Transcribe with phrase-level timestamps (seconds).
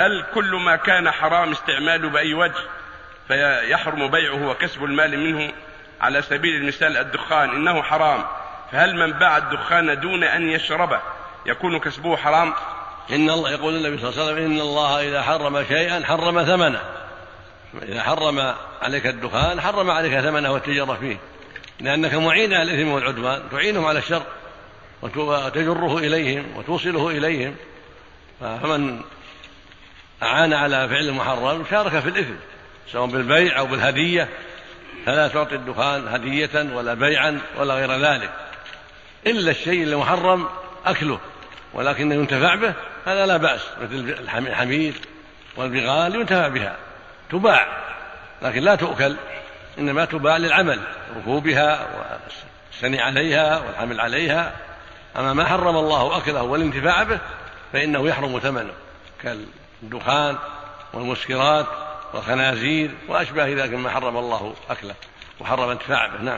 [0.00, 2.62] هل كل ما كان حرام استعماله بأي وجه
[3.28, 5.52] فيحرم بيعه وكسب المال منه
[6.00, 8.24] على سبيل المثال الدخان إنه حرام.
[8.72, 11.00] فهل من باع الدخان دون أن يشربه
[11.46, 12.54] يكون كسبه حرام؟
[13.10, 16.80] إن الله يقول النبي صلى الله عليه وسلم إن الله إذا حرم شيئا حرم ثمنه.
[17.82, 21.16] إذا حرم عليك الدخان حرم عليك ثمنه والتجارة فيه.
[21.80, 24.22] لأنك معين على الإثم والعدوان تعينهم على الشر
[25.02, 27.56] وتجره إليهم وتوصله إليهم.
[28.40, 29.00] فمن
[30.22, 32.34] أعان على فعل المحرم شارك في الإثم
[32.92, 34.28] سواء بالبيع أو بالهدية.
[35.06, 38.30] فلا تعطي الدخان هدية ولا بيعا ولا غير ذلك.
[39.26, 40.48] إلا الشيء المحرم
[40.86, 41.18] أكله
[41.74, 42.72] ولكنه ينتفع به
[43.06, 44.94] هذا لا بأس مثل الحمير
[45.56, 46.76] والبغال ينتفع بها
[47.30, 47.66] تباع
[48.42, 49.16] لكن لا تؤكل
[49.78, 50.80] إنما تباع للعمل
[51.16, 51.86] ركوبها
[52.72, 54.52] والسني عليها والحمل عليها.
[55.16, 57.18] أما ما حرم الله أكله والانتفاع به
[57.72, 58.72] فإنه يحرم ثمنه
[59.80, 60.36] كالدخان
[60.92, 61.66] والمسكرات
[62.14, 64.94] والخنازير وأشباه ذلك مما حرم الله أكله
[65.40, 66.26] وحرم انتفاع به نعم.